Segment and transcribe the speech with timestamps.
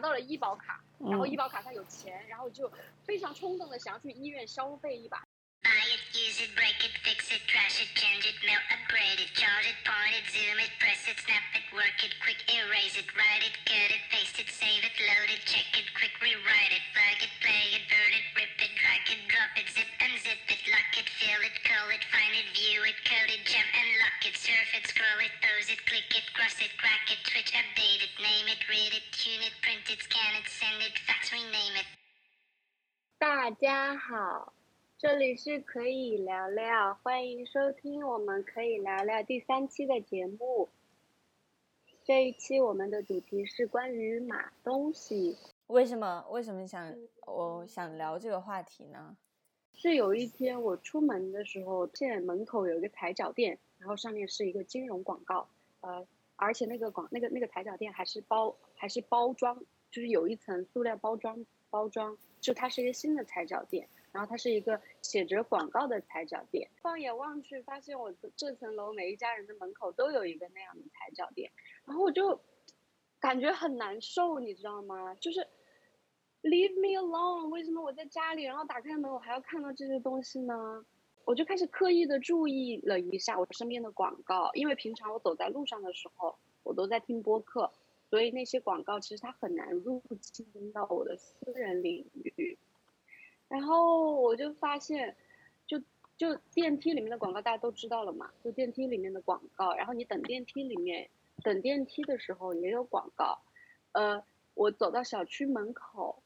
[0.00, 2.72] 拿到了医保卡，然后医保卡上有钱，然后就
[3.04, 5.22] 非常冲动的想要去医院消费一把。
[33.18, 34.52] 大家好
[34.96, 40.68] 这里是可以聊聊欢迎收听我们可以聊聊第三期的节目。
[42.04, 45.36] 这一期我们的主题是关于马东西。
[45.70, 46.26] 为什么？
[46.30, 46.94] 为什么想
[47.26, 49.16] 我想聊这个话题呢？
[49.72, 55.48] 是有一天我出门的时候，见门口有一个踩脚垫，然后上面是一个金融广告，
[55.80, 56.06] 呃，
[56.36, 59.56] 而且那个广那个那个踩脚垫还是包还是包装，
[59.90, 63.88] 就是有一层塑料包装包装，就它是一个新的踩脚垫。
[64.12, 71.48] 然后它是一个写着广告的踩脚垫，放眼望去，发现我这层楼每一家人的门口都有一个那样的踩脚垫，
[71.84, 72.40] 然后我就
[73.20, 75.14] 感觉很难受，你知道吗？
[75.14, 75.46] 就是
[76.42, 80.84] leave me alone，为什么我在家里，然后打开门我还要看到这些东西呢？
[81.26, 87.70] 我就开始刻意的注意了一下我身边的广告，因为平常我走在路上的时候，我都在听播客，
[88.08, 92.58] 所以那些广告其实它很难入侵到我的私人领域。
[93.48, 95.14] 然后我就发现，
[95.66, 95.78] 就
[96.16, 99.74] 就电梯里面的广告大家都知道了嘛，就电梯里面的广告。
[99.74, 101.10] 然后你等电梯里面，
[101.44, 103.40] 等电梯的时候也有广告。
[103.92, 106.22] 呃，我走到小区门口，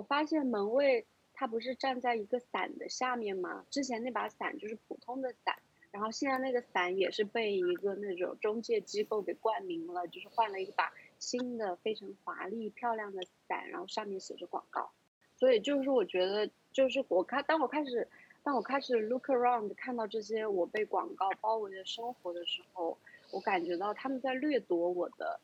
[0.00, 3.66] 我发现门卫他不是站在一个伞的下面吗？
[3.68, 5.54] 之前那把伞就是普通的伞，
[5.90, 14.90] 然后现在那个伞也是被一个那种中介机构给冠名了，就是换了一把新的非常华丽漂亮的伞，然后上面写着广告。
[15.36, 18.08] 所以就是我觉得，就是我开，当我开始，
[18.42, 22.96] 当我开始 look around，看到这些我被广告包围的生活的时候，
[23.32, 25.38] 我感觉到他们在掠夺我的，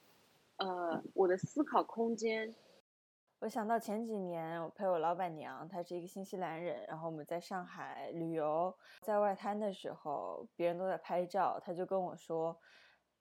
[0.57, 2.55] 呃，我的思考空间。
[3.39, 12.59] 我想到前几年，我陪我老板娘，她是一个新西兰人，然后我们在上海旅游，在外滩的时候，别人都在拍照，她就跟我说，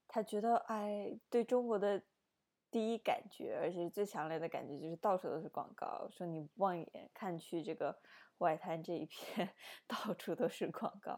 [0.07, 2.01] 她觉得哎，对中国的。
[2.71, 6.09] 第一感觉，而且最强烈的感觉就是到处都是广告。
[6.09, 7.97] 说你望眼看去，这个
[8.39, 9.49] 外滩这一片
[9.87, 11.17] 到处都是广告，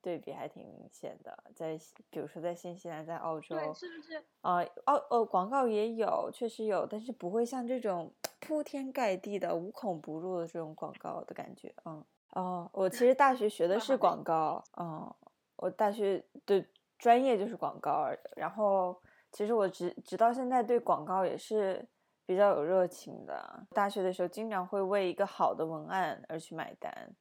[0.00, 1.36] 对比还挺明显的。
[1.54, 1.78] 在
[2.10, 4.22] 比如说在新西兰，在澳洲，是不是？
[4.40, 11.74] 啊，澳哦，广告也有，确实有，但是不会像这种铺天盖地的、无孔不入的这种广告的感觉。
[11.84, 15.14] 嗯，哦，我其实大学学的是广告，嗯，
[15.56, 16.64] 我大学的
[16.98, 19.00] 专业就是广告，然后。
[19.30, 21.86] 其实我直直到现在对广告也是
[22.24, 23.66] 比较有热情的。
[23.72, 27.14] 大学的时候经常会为一个好的文案而去买单，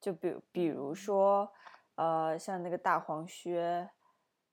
[0.00, 1.48] 就比比如说，
[2.00, 3.86] 呃，像那个大黄靴，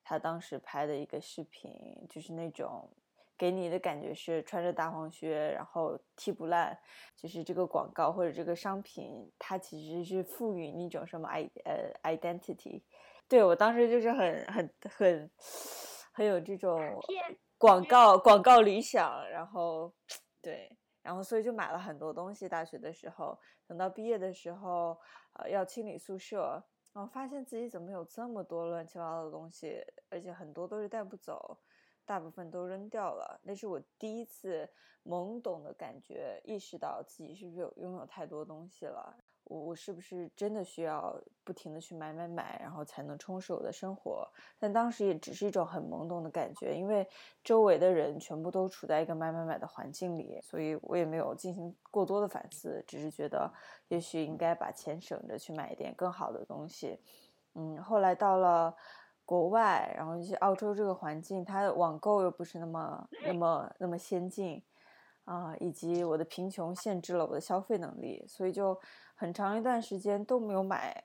[0.04, 1.72] 他当时拍的一个视频，
[2.10, 2.90] 就是那种
[3.38, 6.78] 给你的感觉是穿着大黄靴，然后踢不烂。
[7.16, 12.82] 就是这个广告或者这个商品，它其实是赋予你一种什么 i 呃 identity。
[13.30, 15.32] 对我当时就是很很很。
[16.18, 17.00] 很有这种
[17.60, 19.94] 广告广告理想，然后
[20.42, 22.50] 对，然后所以就买了很多东西。
[22.50, 25.00] 大学的时候，等到毕业的时候，
[25.34, 26.66] 呃，要清理宿舍，
[26.98, 31.56] 然后发现自己怎么有这么多乱七八糟的东西，而且很多都是带不走，
[32.08, 33.40] 大部分都扔掉了。
[33.44, 34.68] 那是我第一次
[35.06, 39.16] 懵懂的感觉，意识到自己是不是有拥有太多东西了。
[39.50, 44.28] 我我是不是真的需要不停的去买买买，然后才能充实我的生活？
[44.60, 47.08] 但当时也只是一种很懵懂的感觉，因为
[47.44, 53.52] 周围的人全部都处在一个买买买的环境里，所以我也没有进行过多的反思，只是觉得
[53.88, 57.00] 也许应该把钱省着去买一点更好的东西。
[57.56, 58.76] 嗯，后来到了
[59.26, 64.62] 国外，然后一些澳洲这个环境，它的网购又不是那么那么那么先进。
[65.28, 68.80] 啊，以及我的贫穷限制了我的消费能力，所以就
[69.14, 71.04] 很长一段时间都没有买，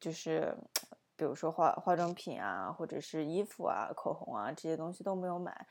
[0.00, 0.52] 就是
[1.14, 5.68] 比如说化化妆品啊，或者是衣服啊、口红啊这些东西都没有买。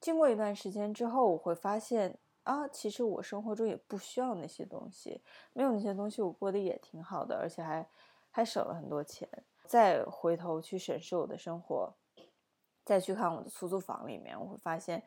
[0.00, 5.20] 经过一段时间之后，我会发现啊，其实我生活中也不需要那些东西，
[5.52, 7.84] 没有那些东西，我过得也挺好的，而且还
[8.30, 9.28] 还省了很多钱。
[9.66, 11.92] 再回头去审视我的生活，
[12.84, 15.02] 再去看我的出租房里面，我会发现。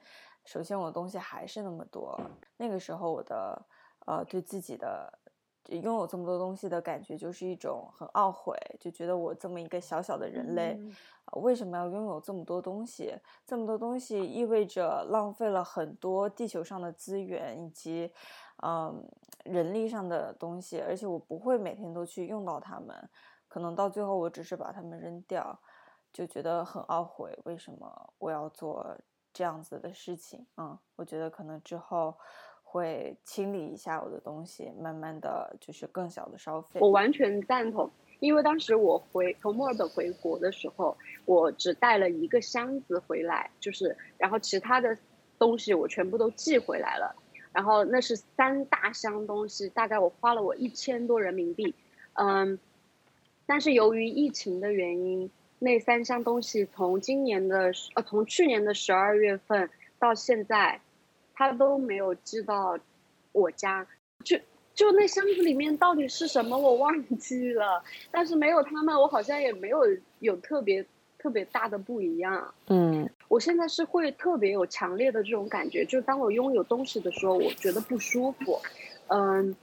[0.45, 2.19] 首先，我的东西还是那么多。
[2.57, 3.65] 那个时候，我的
[4.05, 5.11] 呃对自己的
[5.69, 10.79] 拥有这么多东西的感觉就是一种很懊悔，就觉得我这么一个小小的人类，
[11.33, 13.13] 为什么要拥有这么多东西？
[13.45, 18.11] 这么多东西意味着浪费了很多地球上的资源以及，
[18.63, 19.07] 嗯，
[19.43, 23.09] 人力上的东西，而且我不会每天都去用到它们，
[23.47, 25.59] 可能到最后我只是把它们扔掉，
[26.11, 28.97] 就觉得很懊悔，为什么我要做
[29.33, 30.45] 这样子的事情？
[30.57, 32.15] 嗯，我觉得可能之后。
[32.71, 36.79] 会清理一下我的东西，慢慢的就是更小的消费。
[36.79, 37.89] 我完全赞同，
[38.19, 40.95] 因为当时我回从墨尔本回国的时候，
[41.25, 44.95] 我只带了一个箱子回来，就是然后其他的
[45.39, 47.15] 东西我全部都寄回来了，
[47.51, 51.73] 然后那是三大箱东西，大概我花了我一千多人民币，
[52.13, 52.59] 嗯，
[53.47, 59.69] 但是由于疫情的原因，那三箱东西从今年的呃从去年的十二月份
[59.99, 60.81] 到现在。
[61.41, 62.77] 他都没有寄到
[63.31, 63.87] 我家，
[64.25, 64.37] 就
[64.73, 69.79] 就那箱子里面到底是什么我忘记了，但是没有他们，我好像也没有
[70.19, 70.85] 有特别
[71.17, 72.53] 特别大的不一样。
[72.67, 78.59] 嗯，我现在是会特别有强烈的这种感觉，就是当我拥有东西的时候，我觉得不舒服。
[79.07, 79.55] 嗯，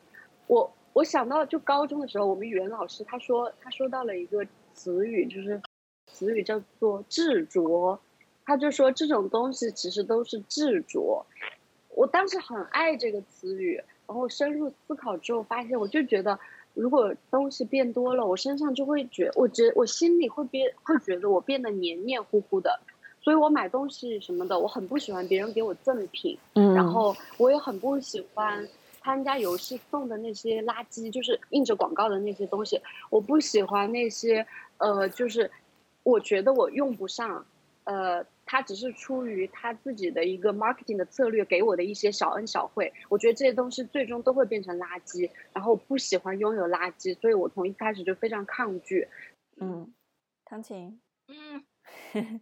[0.47, 5.61] 我我想到就高中的时候，我们语文老师他说他说到了一个词语，就是
[6.17, 8.01] 词语叫做执着，
[8.47, 11.27] 他就说这种东西其实都是执着。
[11.95, 13.75] 我当时很爱这个词语，
[14.07, 16.39] 然后深入思考之后发现，我就觉得，
[16.73, 22.81] 如果东西变多了，我身上就会觉，我觉我心里会变，会觉得我变得黏黏糊糊的，
[23.21, 28.67] 所以我买东西什么的，我很不喜欢别人给我赠品，嗯，然后我也很不喜欢
[29.03, 32.81] 参加游戏送的那些垃圾，就是印着广告的那些东西，
[33.11, 34.47] 我不喜欢那些，
[34.79, 35.51] 呃，就是
[36.07, 37.45] 我觉得我用不上，
[37.85, 38.25] 呃。
[38.49, 45.29] 他只是出于他自己的一个 marketing 的策略给我的一些小恩小惠，我觉得这些东西最终都会变成垃圾。
[45.53, 49.09] 然后不喜欢拥有垃圾，所以我从一开始就非常抗拒。
[49.57, 49.93] 嗯，
[50.45, 51.65] 汤琴，嗯，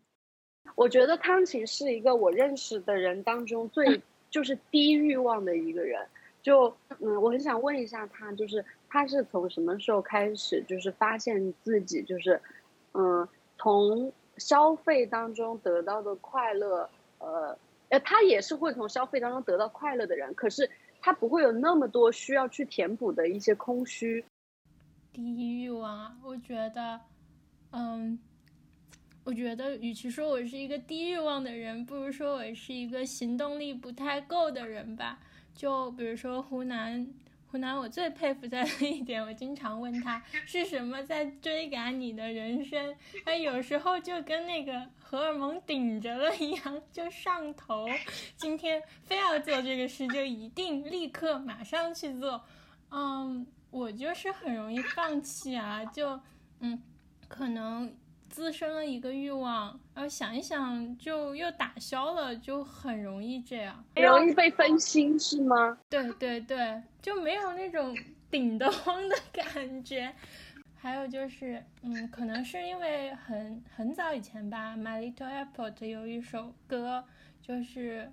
[0.76, 6.06] 我觉得汤琴是一个我认识的人当中最 就是低欲望的一个人。
[6.43, 6.69] 就
[7.00, 12.38] 嗯，我很想问一下他，就是他是从什么时候开始就是发现自己就是
[12.93, 13.26] 嗯
[13.64, 14.12] 从。
[14.37, 17.56] 消费当中得到的快乐，呃，
[17.88, 20.69] 呃，他也是会从消费当中得到快乐的人，可是
[21.00, 24.25] 他不会有那么多需要去填补的一些空虚。
[25.12, 27.00] 低欲望，我觉得，
[27.70, 28.19] 嗯，
[29.22, 35.20] 我觉得与其说我是一个低欲望的人，不如说我是一个行动力不太够的人吧。
[35.55, 37.06] 就比如说湖南。
[37.54, 42.96] 湖南，我最佩服他的一点，我经常问他是什么在追赶你的人生。
[43.24, 47.86] 他有时候就跟那个荷尔蒙顶着了一样，就上头。
[48.36, 52.44] 今天非要做这个事，就一定立刻马上去做。
[52.90, 56.20] 嗯，我就是很容易放弃啊，就
[56.58, 56.82] 嗯，
[57.28, 57.94] 可能。
[58.34, 65.78] 滋生了一个欲望，然后想一想就又打消了，就很容易这样，容易被分心是吗？
[65.88, 67.96] 对对对，就没有那种
[68.32, 70.12] 顶得慌的感觉。
[70.75, 77.04] 还有就是，嗯，可能是因为很很早以前吧，《My Little Airport》有一首歌，
[77.40, 78.10] 就是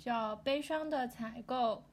[0.00, 1.84] 叫《悲伤的采购》，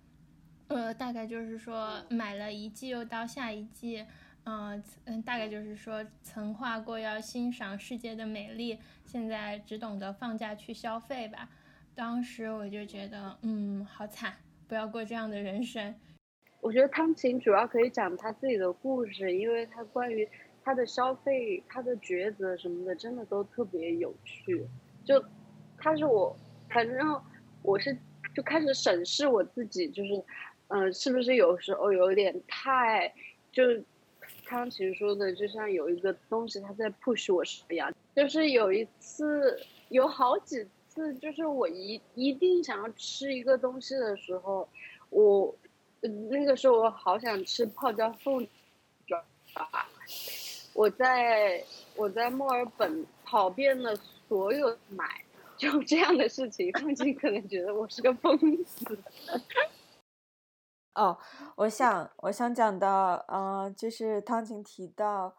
[0.75, 4.03] 呃，大概就是说买了一季又到下一季。
[4.43, 11.47] 嗯嗯，大概就是说，曾画过要欣赏世界的美丽，现在只懂得放假去消费吧。
[11.93, 14.33] 当时我就觉得，嗯，好惨，
[14.67, 15.93] 不要过这样的人生。
[16.59, 20.27] 我觉得汤琴主要可以讲他自己的故事，因为他关于
[20.63, 24.65] 他的消费、他的抉择什么的，真的都特别有趣。
[25.05, 25.23] 就
[25.77, 26.35] 他是我，
[26.67, 27.21] 反正
[27.61, 27.95] 我是
[28.33, 30.23] 就开始审视我自己，就是，
[30.69, 33.13] 嗯，是不是有时候有点太
[33.51, 33.61] 就。
[34.51, 37.41] 康琴说的，就像有一个东西他在 push 我
[37.73, 44.67] 一样，就是有一次，有好几次，就是我一一定想要吃一个东西的时候，
[45.09, 45.55] 我
[46.01, 48.45] 那个时候我好想吃泡椒凤
[49.07, 49.23] 爪，
[50.73, 51.63] 我在
[51.95, 53.95] 我在墨尔本跑遍了
[54.27, 55.23] 所有买，
[55.55, 58.99] 就这样的事情，康琴可能觉得我是个疯子。
[60.93, 61.17] 哦，
[61.55, 65.33] 我想，我想讲到，嗯，就是汤琴提到，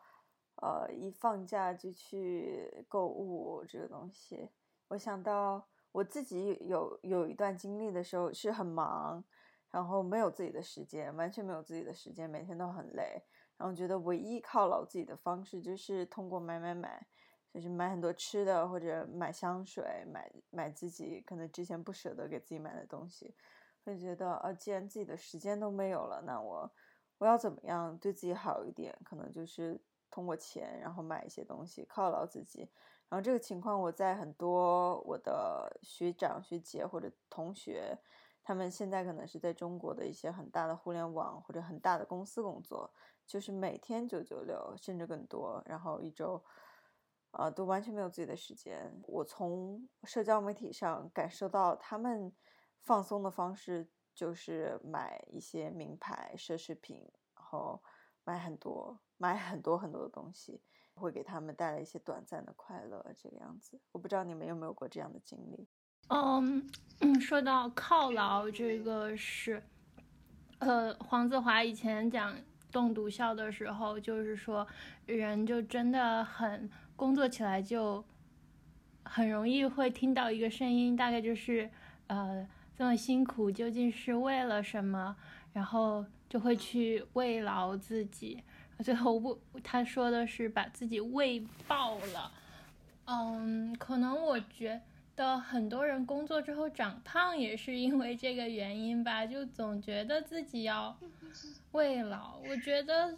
[0.57, 4.49] 呃，一放假就去购物这个东西，
[4.89, 9.23] 我想到我自己有有一段经历的时候是很忙，
[9.71, 13.23] 然后没有自己的时间，完全没有自己的时间，每天都很累，
[13.59, 17.07] 然后觉得唯一犒劳自己的方式就是通过买买买，
[17.53, 23.35] 就是买很多吃的或者买香水，买买自己可能之前不舍得给自己买的东西。
[23.85, 26.71] 会觉得啊，既然自己的时间都没有了，那我
[27.19, 32.71] 我要怎么样对自己好一点，可能就是通过钱，然后买一些东西犒劳自己。
[33.09, 37.99] 然后这个情况我在很多我的学长学姐或者同学，
[38.43, 42.93] 他们现在可能是在中国的一些很大的互联网或者很大的公司工作，
[43.27, 46.43] 就是每天九九六甚至更多，然后一周。
[47.33, 48.95] 啊，都完全没有自己的时间。
[49.05, 52.31] 我从社交媒体上感受到，他们
[52.83, 56.99] 放松的方式就是买一些名牌奢侈品，
[57.35, 57.83] 然后
[58.25, 60.61] 买很多、买很多很多的东西，
[60.95, 63.05] 会给他们带来一些短暂的快乐。
[63.17, 65.67] 这个样子，我不知道你们有没有过这样的经历。
[66.09, 66.69] 嗯，
[67.21, 69.63] 说到犒劳，这个是，
[70.59, 72.37] 呃，黄子华以前讲
[72.71, 74.67] 栋笃笑的时候，就是说，
[75.07, 76.71] 人就真的很。
[76.95, 78.05] 工作起来就
[79.03, 81.69] 很容易会听到一个声音，大概就是
[82.07, 82.47] 呃
[82.83, 85.15] 那么辛苦究竟是为了什么？
[85.53, 88.43] 然后就会去慰劳自己，
[88.83, 92.33] 最后不他说的是把自己喂爆了。
[93.05, 94.81] 嗯，可能我觉
[95.15, 100.99] 得很多人工作之后长胖也是因为这个原因吧，就总觉得自己要
[101.71, 102.41] 慰劳。
[102.49, 103.15] 我觉得。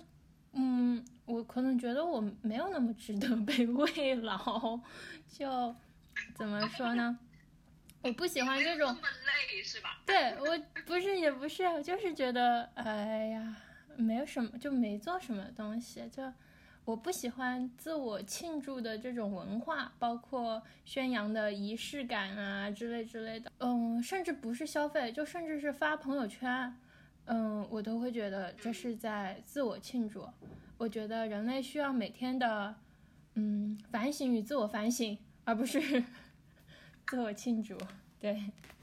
[0.52, 4.78] 嗯，我可能觉得我没有那么值得 被慰劳，
[5.26, 5.74] 就
[6.34, 7.18] 怎么说呢？
[8.04, 8.86] 我不喜欢这种。
[8.86, 9.98] 那么累是吧？
[10.04, 13.56] 对，我不是也不是，我就是觉得哎呀，
[13.96, 16.22] 没有什么，就没做什么东西，就
[16.84, 23.50] 我不喜欢自我庆祝的这种文化，包括宣扬的仪式感啊之类之类的。
[23.60, 26.76] 嗯，甚至不是消费，就甚至是发朋友圈。
[27.24, 30.28] 嗯，我都会觉得这是在自我庆祝。
[30.76, 32.74] 我觉得人类需要每天的，
[33.36, 36.04] 嗯，反省与自我反省，而不是
[37.06, 37.76] 自我庆祝。
[38.20, 38.36] 对，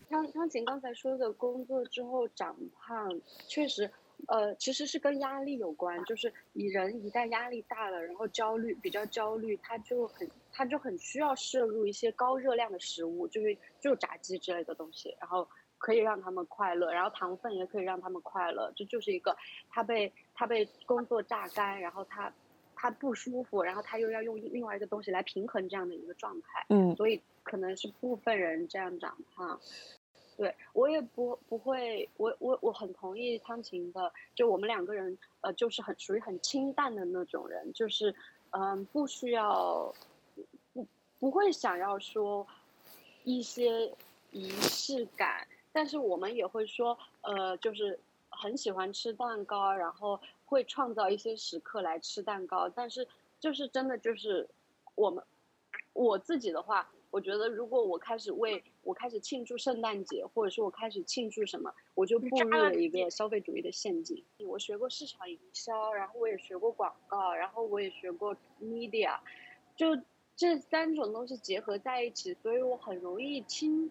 [0.09, 3.09] 像像景刚才说的，工作之后长胖，
[3.47, 3.91] 确实，
[4.27, 6.03] 呃，其实是跟压力有关。
[6.05, 15.47] 就是你人一旦压力大了，然后焦虑，比较焦虑，他就很他就很需要摄入一些高热量的食物，就是就炸鸡之类的东西，然后。
[15.83, 19.35] 可以让他们快乐，然后糖分也可以让他们快乐，这就是一个
[19.67, 22.31] 他被他被工作榨干，然后他
[22.81, 26.65] 他不舒服，然后他又要用另外一个东西来平衡这样的一个状态。
[26.69, 29.59] 嗯，所以可能是部分人这样长胖。
[30.35, 38.15] 对我也不不会，我我我很同意汤琴的，就我们两个人呃就是很属于很清淡的那种人，就是
[38.49, 39.93] 嗯不需要
[40.73, 40.87] 不
[41.19, 42.47] 不会想要说
[43.23, 43.93] 一些
[44.31, 45.47] 仪式感。
[45.71, 50.19] 但是我们也会说，呃，就是很喜欢吃蛋糕，然后
[50.51, 52.67] 会创造一些时刻来吃蛋糕。
[52.67, 53.07] 但是
[53.39, 54.49] 就是真的就是
[54.95, 55.23] 我们
[55.93, 64.21] 我自己的话，我觉得如果我开始为我开始庆祝圣诞节，或者说我开始庆祝什么，我就步入了一个消费主义的陷阱。
[64.45, 69.17] 我学过市场营销，然后我也学过广告，然后我也学过 media，
[69.77, 69.97] 就
[70.35, 73.89] 这三种东西结合在一起，所以我很容易清。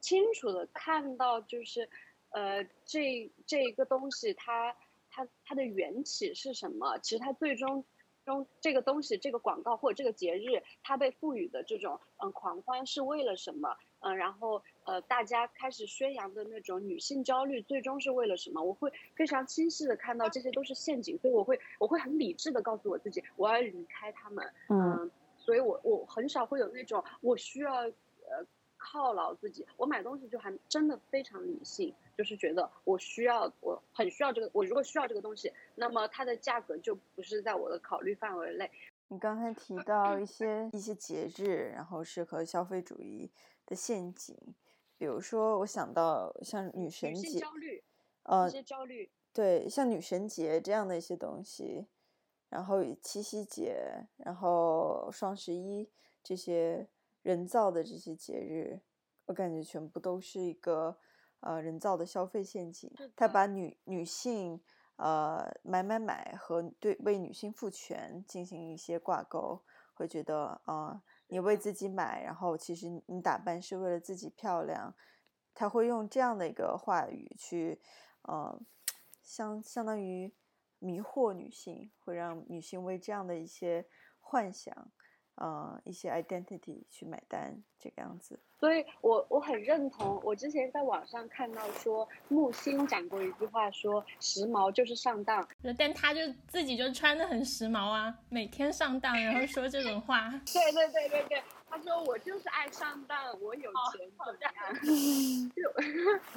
[0.00, 1.88] 清楚的看到，就是，
[2.30, 4.72] 呃，这这一个东西，它
[5.18, 6.96] 它它的缘起是什么？
[6.98, 7.84] 其实它最终
[8.24, 13.76] 中这个东西，这个广告或者这个节日，它被赋予的这种嗯狂欢是为了什么？
[13.98, 18.62] 嗯，然后呃，大家开始宣扬的那种女性焦虑，最终是为了什么？
[18.62, 24.48] 我会非常清晰的看到这些都是陷阱，所以我会我会很理智的告诉我自己，我要离开他们。
[24.68, 28.46] 嗯，所以我我很少会有那种我需要呃。
[28.80, 34.50] 犒劳自己，我买东西就还真的非常理性，就是觉得我需要，我很需要这个。
[34.52, 38.68] 我如果需要这个东西，那么它的价格就不是在我的考虑范围内。
[39.06, 43.30] 你刚才提到一些一些节日，然后适合消费主义
[43.64, 44.36] 的陷阱，
[44.98, 47.84] 比如说我想到像女神节，焦虑，
[48.24, 51.86] 呃，一些焦虑，对，像女神节这样的一些东西，
[52.48, 55.88] 然后七夕节，然后双十一
[56.22, 56.88] 这些。
[57.22, 58.80] 人造的这些节日，
[59.26, 60.96] 我感觉全部都是一个
[61.40, 62.92] 呃人造的消费陷阱。
[63.16, 64.60] 他把女女性
[64.96, 69.62] 呃买买买和对为女性赋权进行一些挂钩，
[69.94, 74.94] 会觉得啊你为自己买，然后其实你打扮是为了自己漂亮。
[75.54, 77.80] 他会用这样的一个话语去
[78.22, 78.60] 呃
[79.22, 80.32] 相相当于
[80.78, 83.84] 迷惑女性，会让女性为这样的一些
[84.20, 84.92] 幻想。
[85.38, 90.20] 呃，一些 identity 去买单这个样子，所以我我很认同。
[90.24, 100.28] 我之前在网上看到说木星讲过一句话，说时髦就是上当，但他就自己就穿的很时髦啊，每天上当，然后说这种话。
[100.52, 104.38] 对对对对对，他说我就是爱上当，我有钱怎么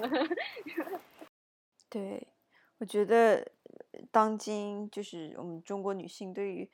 [0.06, 0.22] 样？
[1.90, 2.28] 对，
[2.78, 3.52] 我觉得
[4.12, 6.70] 当今就是我们中国女性对于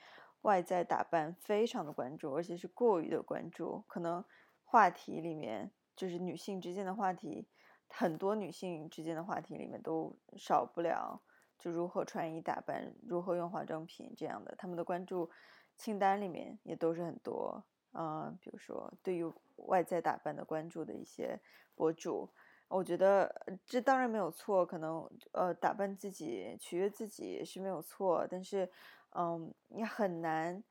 [0.48, 3.84] 外在打扮非常的关注，而且是过于的关注。
[3.86, 4.24] 可能
[4.64, 7.46] 话题里面就是女性之间的话题，
[7.90, 11.22] 很多女性之间的话题里面都少不了
[11.60, 14.56] 就如何穿衣打扮、如何用化妆品这样的。
[14.58, 15.30] 他们的关注
[15.76, 17.62] 清单里面也都是很多，
[17.92, 21.38] 嗯，比如说对于外在打扮的关注的一些
[21.76, 22.30] 博主。
[22.70, 23.34] 我觉得
[23.66, 28.70] 这当然没有错，可能呃打扮自己、取悦自己是没有错，但是，
[29.12, 30.62] 嗯，你很难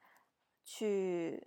[0.62, 1.42] 去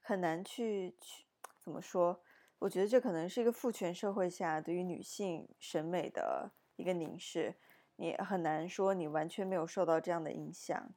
[0.00, 1.26] 很难去去
[1.60, 2.22] 怎么说？
[2.60, 7.56] 我觉得这可能是一个父权社会下对于女性审美的一个凝视，
[7.96, 10.88] 你很难说你完全没有受到这样的影响，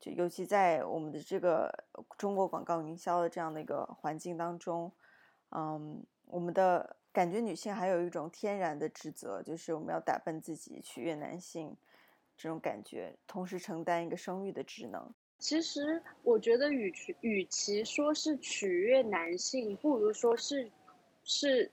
[0.00, 1.70] 就尤其在我们的这个
[2.16, 4.90] 中国广告营销的这样的一个环境当中，
[5.50, 6.96] 嗯，我们的。
[7.18, 11.76] 感觉女性还有一种天然的职责，就是我们要打扮自己，取悦男性，
[12.36, 15.12] 这种感觉，同时承担一个生育的职能。
[15.36, 20.70] 其实我觉得，与其与其说是取悦男性，不如说是
[21.24, 21.68] 是，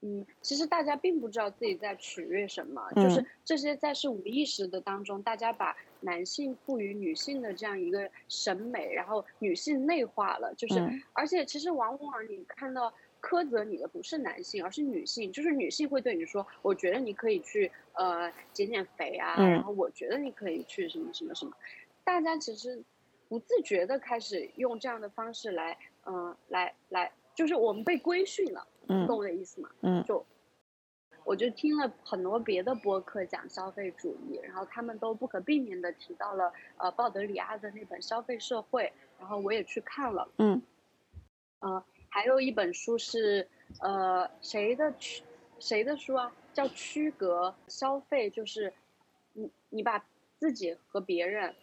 [0.00, 10.80] 嗯，其实大家并不知道自己在取悦什么，就是这些在是无意识的当中，大家把男性赋予女性的这样一个审美，然后女性内化了，就是，
[11.12, 12.92] 而且其实往往你看到。
[13.20, 15.32] 苛责你的不是男性，而是女性。
[15.32, 21.52] 就是女性会对你说：“我觉得你可以去呃减减肥啊，然后我觉得你可以去什么什么什么。”
[22.02, 22.82] 大家其实
[23.28, 28.66] 不自觉的开始用这样的方式来，嗯，来来，就是我们被规训了，
[29.06, 29.70] 懂我的意思吗？
[29.82, 30.24] 嗯，就
[31.24, 38.84] 我就听了很多别的播客讲消费主义，然后他们都不可避免的提到了呃鲍德里亚的那本《消费社会》，
[39.20, 40.60] 然后我也去看了，嗯，
[41.60, 41.82] 嗯。
[42.10, 43.48] 还有一本书是，
[43.80, 45.22] 呃，谁的区，
[45.58, 46.30] 谁的书啊？
[46.52, 48.72] 叫区隔消费，就是
[49.32, 50.04] 你你把
[50.38, 51.54] 自己和别人。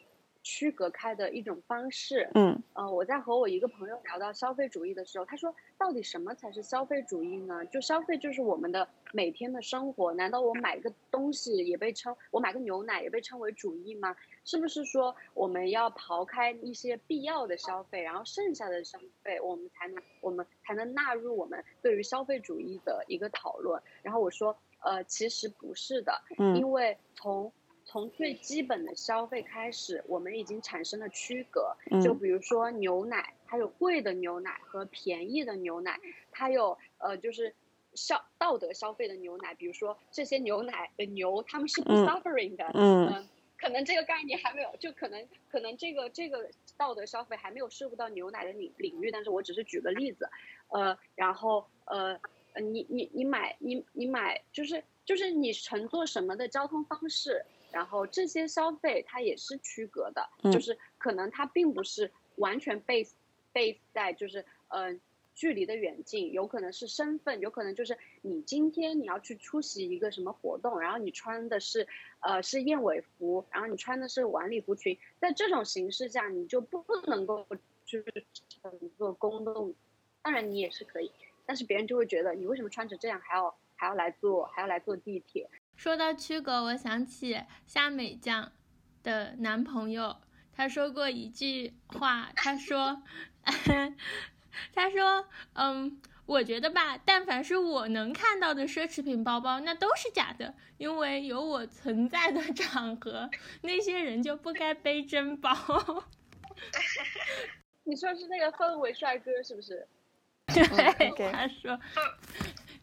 [0.48, 2.30] 区隔开的一种方式。
[2.34, 7.66] 嗯，呃，我在和我一个朋友聊到消费主义的时候，他说：“到底什么才是消费主义呢？
[7.66, 14.16] 就消费就是我们的每天的生活，难道我买个东西也被称，我买个牛奶也被称为主义吗？
[14.46, 26.14] 是不是说我们要刨开一些必要的消费，然后剩下的消费我们才能我们才能纳入我们对于消费主义的一个讨论？”然后我说：“呃，其实不是的，
[26.55, 27.51] 因为从。”
[27.90, 31.74] 从最基本的消费开始，我们已经产生了区隔。
[32.04, 35.98] 就比如说牛奶，它有贵的牛奶和便宜的牛奶，
[36.30, 37.56] 它有呃就是
[37.94, 39.56] 消道德消费的牛奶。
[39.56, 42.70] 比如说这些牛奶的牛，他们是不 suffering 的。
[42.74, 43.26] 嗯，
[43.58, 49.10] 可能这个概念还没有，就可能可能这个这个道德消费还没有涉入到牛奶的领领域。
[49.10, 50.30] 但是我只是举个例子，
[50.68, 52.20] 呃，然后呃，
[52.62, 57.46] 你你你买你你买就是就是你乘坐什么的交通方式。
[57.72, 63.12] 然后这些消费它也是区隔的，就是可能它并不是完全 base
[63.53, 65.00] base 在就是嗯
[65.36, 71.88] 距离的远近，有可能是身份，有可能就是你今天你要去出席一个什么活动，然后你穿的是
[72.22, 77.46] 呃是燕尾服，然后你穿的是晚礼服裙，在这种形式下你就不能够
[77.86, 79.75] 就是乘坐公共，
[80.24, 81.12] 当然你也是可以，
[81.46, 85.48] 但是别人就会觉得你为什么穿成这样还要还要来坐还要来坐地铁。
[85.77, 88.51] 说到区隔，我想起夏美酱
[89.03, 90.18] 的男朋友，
[90.51, 93.03] 他说过一句话，他说，
[94.74, 103.29] 他说，嗯，我觉得吧，但凡是我能看到的奢侈品包包，那都是假的，因为有我存在的场合，
[103.61, 105.55] 那些人就不该背真包。
[107.85, 109.87] 你说是那个氛围帅哥是不是？
[110.48, 111.79] 对，他说。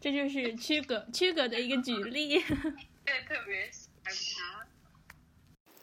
[0.05, 2.39] 这就是区隔区隔的一个举例，
[3.03, 4.67] 对，特别喜欢。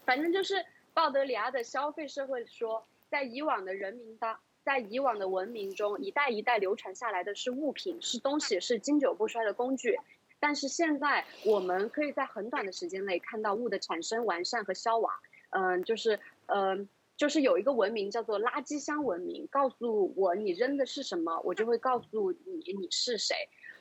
[0.05, 9.99] 反正就是鲍德里亚的消费社会说，在以往的人民当，在以往的文明中，一代一代流传下来的是物品，是东西，是经久不衰的工具。
[10.39, 15.13] 但是现在，我们可以在很短的时间内看到物的产生、完善和消亡。
[15.51, 23.35] 嗯，就是，嗯，就是有一个文明叫做垃圾箱文明，告诉我你扔的是什么，我就会告诉你你是谁。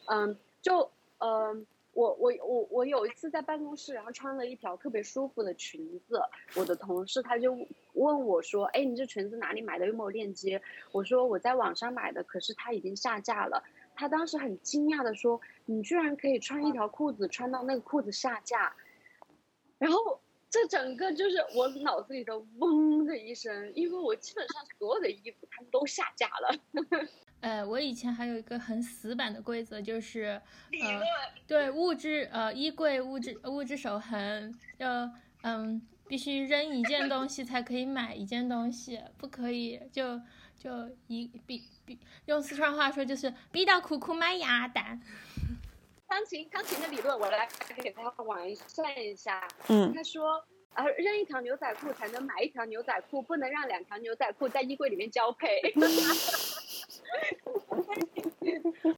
[0.07, 6.21] 嗯，就嗯，我我我我有一次在办公室，然后穿了一条特别舒服的裙子，
[6.55, 7.53] 我的同事他就
[7.93, 9.85] 问我说：“哎，你这裙子哪里买的？
[9.85, 10.61] 有没有链接？”
[10.91, 18.73] 我说：“我在网上买的，可是它已经下架了。”他当时很惊讶的说：“你居然可以穿一条裤子穿到那个裤子下架？”
[19.77, 26.55] 然后这整个就是我脑子里的嗡的一声，因为我基本上所有的衣服它们都下架了。
[27.41, 30.41] 呃，我以前还有一个很死板的规则，就是
[30.81, 31.01] 呃，
[31.47, 35.09] 对物质呃衣柜物质物质守恒，要
[35.41, 40.21] 嗯，必须扔一件东西才可以买一件东西，不可以就
[40.57, 45.01] 就一逼逼用四川话说就是逼到苦苦买鸭蛋。
[46.07, 47.47] 钢琴钢琴的理论，我来
[47.81, 49.47] 给他完善一下。
[49.69, 55.47] 嗯他说，呃，扔一条牛仔裤才能买一条牛仔裤，不能让两条牛仔裤在衣柜里面交配。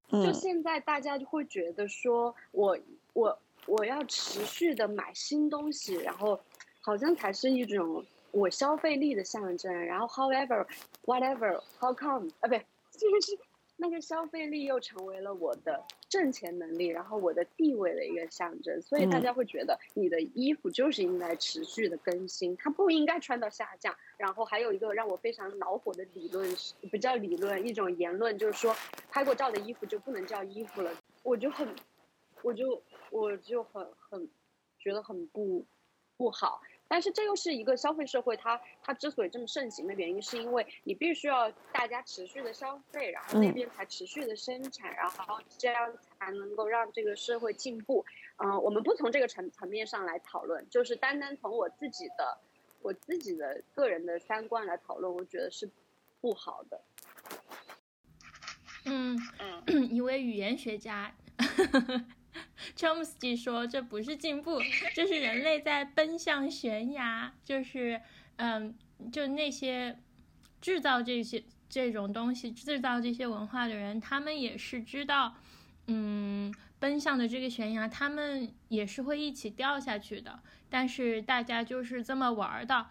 [0.10, 2.78] 就现在大家就会觉得说我
[3.13, 6.39] 我我要持续的买新东西，然后
[6.82, 9.73] 好像才是一种我消费力的象征。
[9.86, 10.65] 然后 however
[11.06, 12.60] whatever how come 啊，不对，
[12.91, 13.38] 就是
[13.78, 18.80] 那个消费力又成为了我的挣钱能力，然后我的地位的一个象征。
[18.84, 23.95] 所以大嗯家会觉得你的衣服就是应该持续的更新，它不应该穿到下降。
[24.15, 28.76] 然后还有一个让我非常恼火的理论是，不叫理论，一种言论，就是说
[29.10, 30.91] 拍过照的衣服就不能叫衣服了。
[31.23, 31.67] 我就很，
[32.43, 34.30] 我就我就很很
[34.78, 35.65] 觉得很不
[36.15, 36.62] 不好。
[36.94, 48.06] 但是这又是一个消费社会，它它之所以这么盛行的原因，是因为你必须要大家持续的消费，然后那嗯边才持续的生产，然后这样才能够让这个社会进步。
[48.36, 52.38] 嗯、我们不从这个层层面上来讨论，就是单单从我自己的
[52.84, 55.68] 我自己的个人的三观来讨论，我觉得是
[56.22, 56.80] 不好的。
[58.86, 61.12] 嗯，嗯， 一位语言学家
[62.76, 64.60] Chomsky 说，这不是进步，
[64.93, 67.34] 这是人类在奔向悬崖。
[67.43, 68.02] 就是，
[68.38, 68.76] 嗯，
[69.12, 69.99] 就那些
[70.62, 75.36] 制造这些这种东西、制造这些文化的人，他们也是知道，
[75.88, 80.39] 嗯，奔向的这个悬崖，他们也是会一起掉下去的。
[80.69, 82.88] 但是大家就是这么玩的，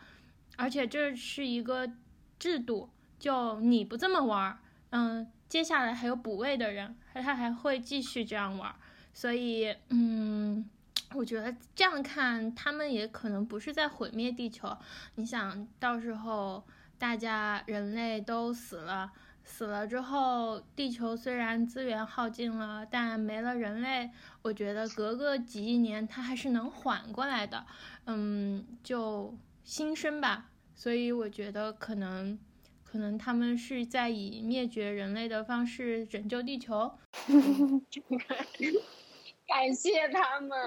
[0.56, 1.90] 而且这是一个
[2.38, 4.58] 制度，就你不这么玩，
[4.90, 8.74] 嗯，接下来还有补位的人，他还会继续这样玩，
[9.14, 10.68] 所以，嗯，
[11.14, 14.76] 我觉得这样看，他们也可能不是在毁灭地球。
[15.16, 16.62] 你想到时候
[16.98, 19.12] 大家人类都死了，
[19.44, 24.10] 死了之后，地球虽然资源耗尽了，但没了人类，
[24.42, 27.66] 我觉得隔个几亿年它还是能缓过来的。
[28.06, 30.50] 嗯，就新生吧。
[30.74, 32.38] 所以我觉得可能。
[32.84, 36.92] 可能他们是在以灭绝人类的方式拯救地球。
[39.46, 40.58] 感谢他们。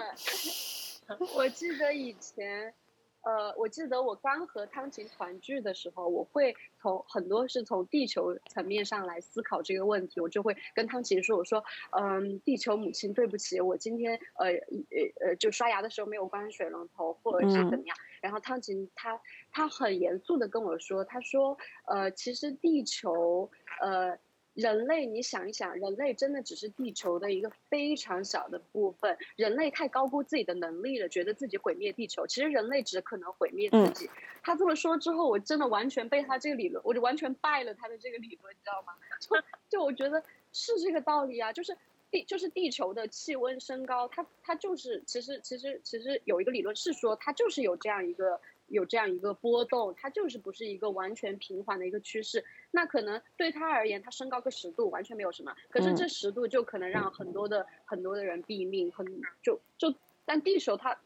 [1.35, 2.73] 我记得以前，
[3.21, 10.19] 呃，我记得我刚和汤琴团聚的时候，我会从很多是从地球层面上来思考这个问题。
[10.19, 17.95] 我就会跟汤琴说：“我说，嗯，地球母亲，对不起，我今天呃呃呃，就刷牙的时候没有关水龙头，或者是怎么样。
[18.21, 24.17] 然后汤琴他他很严肃的跟我说：“他说，呃，其实地球，呃。”
[24.55, 29.17] 人类，你想一想，人类真的只是地球的一个非常小的部分。
[29.35, 32.25] 人类太高估自己的能力了，觉得自己毁灭地球。
[32.25, 34.09] 其实人类只可能毁灭自己。
[34.41, 38.93] 他这么说之后，我真的完全被他这个理论，我就完全败了他的这个理论，你知道吗？
[39.19, 39.35] 就
[39.69, 41.75] 就我觉得是这个道理啊，就是
[42.09, 48.39] 地就是地球的气温升高，它它就是其实其实其实有一个理论是说，它就是有这样一个。
[48.67, 52.43] 有这样一个波动，它就是不是一个完全平缓的一个趋势。
[52.71, 59.05] 那可能对他而言，它升高个十度完全没有什么，可是这十度就可能让很多的、很多的人毙命，很
[59.41, 59.93] 就就
[60.25, 60.97] 但地球它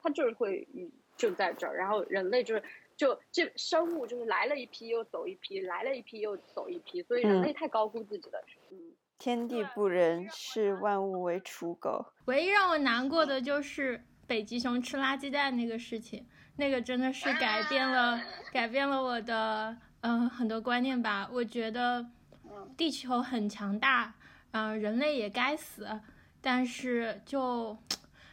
[0.00, 0.66] 它就是会
[1.16, 2.62] 就在这儿，然后人类就是
[2.96, 8.92] 就这生物就是来了一批又走一批，来了一批又走一批，所以人类太高估自己了，嗯。
[9.16, 12.04] 天地不仁，视万物为刍狗。
[12.24, 16.26] 唯一让我难过的就是北极熊吃垃圾袋那个事情。
[16.56, 18.20] 那个真的是改变了，
[18.52, 21.28] 改变了我的嗯、呃、很多观念吧。
[21.32, 22.06] 我觉得
[22.76, 24.14] 地球很强大，
[24.52, 26.00] 嗯、呃，人类也该死，
[26.40, 27.76] 但是就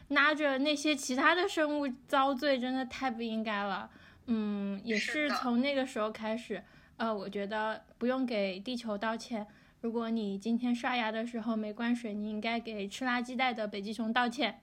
[0.08, 3.90] 拉着那些其他的生物遭罪，真的太不应该了。
[4.26, 6.62] 嗯，也是从那个时候开始，
[6.98, 9.46] 呃，我觉得不用给地球道歉。
[9.80, 14.60] 如果你今天刷牙的时候没关水，你应该给吃垃圾袋的北极熊道歉。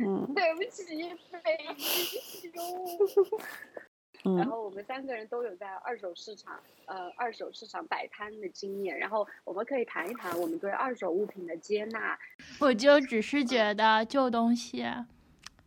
[0.00, 0.84] 嗯，对不起，
[1.42, 4.36] 北极熊。
[4.36, 8.98] 然后我们三个人都有在二手市场，呃，二手市场摆摊的经验。
[8.98, 12.18] 然后我们可以谈一谈我们对二手物品的接纳。
[12.58, 14.84] 我就只是觉得旧东西，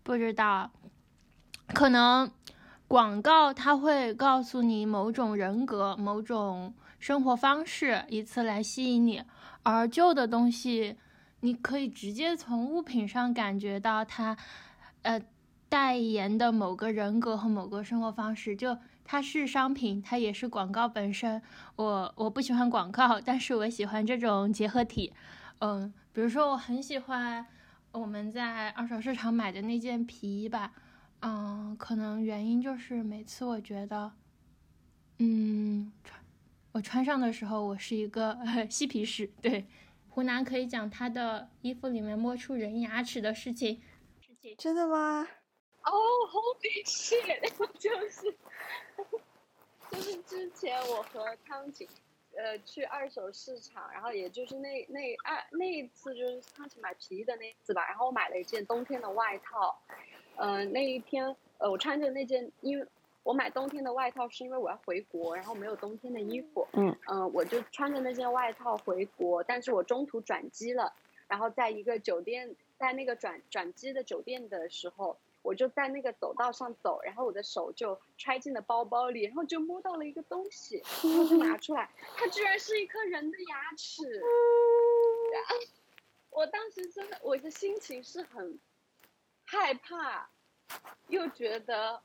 [0.03, 0.71] 不知道，
[1.73, 2.29] 可能
[2.87, 9.23] 广告它会告诉你某种人格、某种生活方式，以此来吸引你，
[9.63, 10.97] 而旧的东西。
[11.41, 14.37] 你可以直接从物品上感觉到它，
[15.01, 15.21] 呃，
[15.69, 18.55] 代言的某个人格和某个生活方式。
[18.55, 21.41] 就它是商品，它也是广告本身。
[21.75, 25.13] 我我不喜欢广告，但是我喜欢这种结合体。
[25.59, 27.45] 嗯，比如说我很喜欢
[27.91, 30.71] 我们在二手市场买的那件皮衣吧。
[31.21, 34.11] 嗯，可能原因就是每次我觉得，
[35.19, 36.19] 嗯，穿
[36.71, 38.37] 我穿上的时候，我是一个
[38.69, 39.31] 嬉皮士。
[39.41, 39.67] 对，
[40.11, 43.81] 湖南可以讲他的衣服里面摸出人牙齿的事情。
[44.57, 45.27] 真的吗？
[45.83, 45.91] 哦
[46.29, 47.41] ，Holy shit！
[47.79, 48.35] 就是
[49.89, 51.87] 就是之前我和汤景，
[52.35, 59.79] 呃，去二手市场，然后也就是那那二那一次就是汤景买皮衣的那一次吧，然后我买了一件冬天的外套，
[60.37, 62.85] 嗯，那一天呃我穿着那件，因为
[63.23, 70.93] 我买冬天的外套是因为我要回国，然后没有冬天的衣服，嗯嗯，我就穿着那件外套回国，但是我中途转机了，
[71.27, 75.17] 然后在一个酒店，在那个转转机的酒店的时候。
[75.43, 84.03] 我就在那个走道上走，然后我的手就揣进了包包里，然后就摸到了一个东西，然后就拿出来，它居然是一颗人的牙齿。
[85.33, 85.55] 然后
[86.29, 88.59] 我当时真的，我的心情是很
[89.43, 90.29] 害怕，
[91.07, 91.99] 又觉得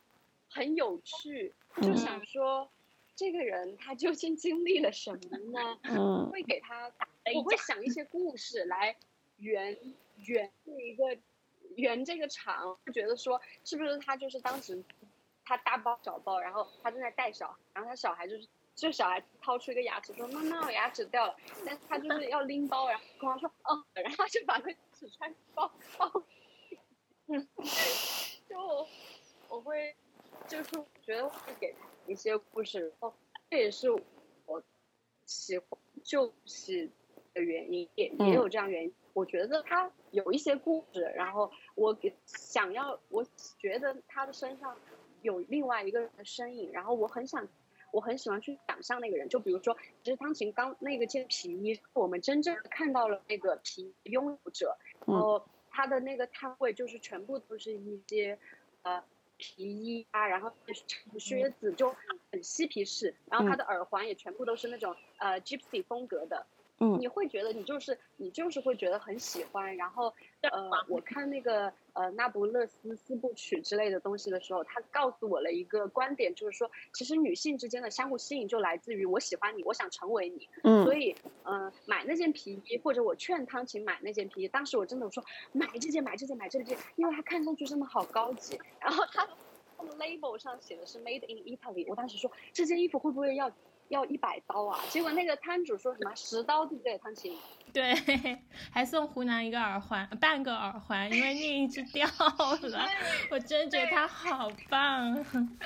[0.49, 2.71] 很有趣，就想说，
[3.15, 5.79] 这个人他究竟经历了什么呢？
[5.91, 8.97] 嗯会给他打，我会想一些故事来
[9.39, 9.79] 圆
[10.17, 11.19] 圆这一个。
[11.75, 14.83] 圆这个场，就觉得说是不是他就是当时
[15.45, 26.11] 他大包小包，然后他正在带小孩，然后他小孩就是就小孩掏出一个牙齿说妈妈我牙齿掉了，但是他就是要拎包，然后跟我说哦，然后他就把那个齿揣包包，
[27.27, 27.47] 嗯，
[28.49, 28.89] 就我
[29.49, 29.95] 我会
[30.47, 30.71] 就是
[31.03, 31.75] 觉得会给
[32.07, 33.15] 一些故事，然后
[33.51, 34.63] 这也是我
[35.25, 35.67] 喜欢
[36.03, 36.91] 旧戏
[37.35, 38.95] 的原因，也也有这样原因。
[39.13, 43.25] 我觉得他有一些故事，然后我给想要，我
[43.59, 44.77] 觉得他的身上
[45.23, 47.49] 有另外一个人的身影，然后我很想，
[47.93, 49.29] 我很喜欢去想象那个人。
[49.29, 58.39] 就比如说，其实汤琴刚那个件皮衣，我们真正看到了那个皮拥有者，然后他的那个摊位就是全部都是一些
[58.83, 59.03] 呃
[59.37, 60.53] 皮衣啊，然后
[61.19, 61.95] 靴子就
[62.31, 66.47] 很嬉皮士，然后他的耳环也全部都是那种呃 gypsy 风格的。
[66.79, 70.13] 嗯，你会觉得你就是你就是会觉得很喜欢，然后
[70.43, 80.49] 呃， 我看那个呃那不勒斯四部曲之类的东西的时候，他告诉我了一个观点，就是说其实女性之间的相互吸引就来自于我喜欢你，我想成为你。
[80.65, 89.27] 嗯，所以嗯、呃，买那件皮衣或者我劝汤琴买那件皮衣，当时我真的我说买这件买这件买这件，因为它看上去真的好高级，然后它
[89.99, 93.51] label 上写的是 Made in Italy，我当时说这件衣服会不会要？
[93.89, 94.79] 要一百刀啊！
[94.91, 97.37] 结果那个摊主说什么十刀，对不对，汤琴？
[97.73, 97.95] 对，
[98.71, 102.87] 还送湖南一个耳环，半个耳环，因为另一只掉了。
[103.31, 105.25] 我真觉得他好棒。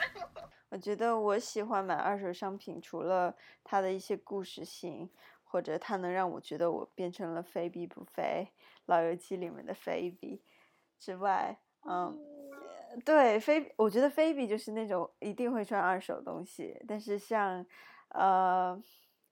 [0.71, 5.11] 我觉得我喜欢买二手商品，除了它的一些故事性，
[5.43, 8.47] 或者它能让我觉得我变成了菲比不菲，
[8.87, 10.43] 《老友记》里面的菲比
[10.99, 12.17] 之外，嗯。
[13.05, 17.65] 对，菲，我觉得菲比就是那种一定会穿二手东西，但是像，
[18.11, 18.81] 呃，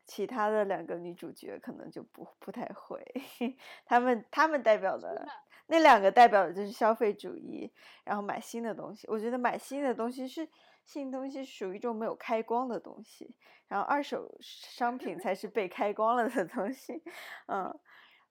[0.05, 3.01] 其他的两个女主角可能就不不太会，
[3.85, 5.27] 他们他们代表的
[5.67, 7.71] 那两个代表的就是消费主义，
[8.05, 9.07] 然后买新的东西。
[9.09, 10.49] 我觉得买新的东西是
[10.85, 13.35] 新东西，属于一种没有开光的东西，
[13.69, 17.03] 然后二手商品才是被开光了的东西。
[17.49, 17.79] 嗯，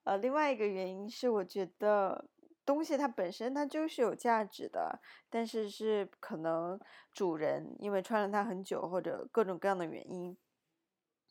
[0.04, 2.28] 呃，另外一个原因是我觉得。
[2.68, 5.00] 东西它本身它就是有价值的，
[5.30, 6.78] 但是是可能
[7.10, 10.36] 主人因为穿了它很久或者各种各样的原因，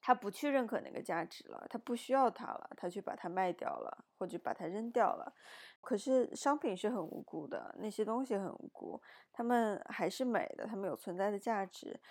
[0.02, 5.32] 他不去认可那个价值了，他不需要它了，他去把它卖掉了或者把它扔掉了。
[5.80, 9.00] 可是商品是很无辜的，那些东西很无辜，
[9.32, 12.02] 他们还是美的，他们有存在的价值。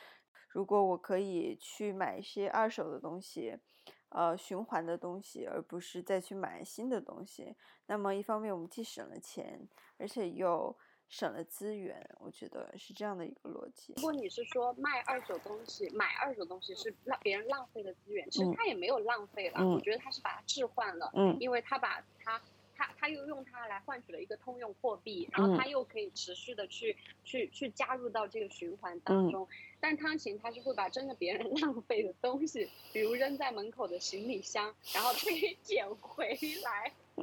[0.50, 3.58] 如果我可以去买一些二手的东西。
[4.10, 7.54] 呃，循环的东西，而不是再去买新的东西。
[7.86, 10.74] 那么，一方面我们既省了钱，而且又
[11.08, 13.92] 省了资源，我觉得是这样的一个逻辑。
[13.96, 19.64] 如果你是说卖二手东西，买二手东西是让别人浪费的资源，其实他也没有浪费了。
[19.66, 22.06] 我觉得他是把它置换了，嗯，因为他把它。
[22.24, 22.40] 他
[23.06, 29.46] 他又用它来换取了一个通用货币，然后他又可以持续的去去去加入到这个循环当中。
[29.78, 36.92] 但汤琴他是会把真的别人 浪费的东西，比如扔在门口的行李箱，然后他给捡回来。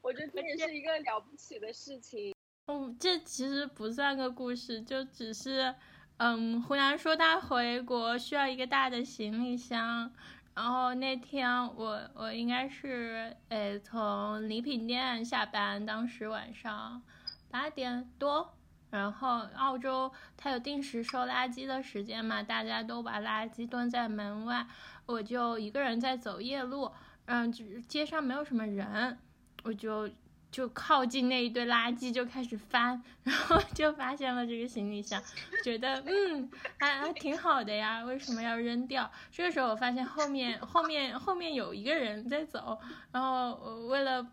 [0.00, 2.34] 我觉得这也是一个了不起的事情。
[2.68, 5.74] 嗯，这其实不算个故事，就只是，
[6.16, 10.10] 嗯，湖南说他回国需要一个大的行李箱。
[10.56, 17.02] 然后那天我我应该是诶从礼品店下班，当时晚上
[17.50, 18.54] 八点多，
[18.88, 24.66] 然后澳洲它有定时收垃圾的时间嘛，大家都把垃圾蹲在门外，
[25.04, 26.90] 我就一个人在走夜路，
[27.26, 27.52] 嗯，
[27.86, 29.18] 街上没有什么人，
[29.62, 30.08] 我就
[30.50, 35.22] 就靠近那一堆垃圾就开始翻，然后就发现了这个行李箱，
[35.62, 39.10] 觉得嗯还还挺好的呀，为什么要扔掉？
[39.30, 42.78] 这个时候我发现后面后面后面有一个人在走，
[43.12, 43.54] 然后
[43.88, 44.26] 为了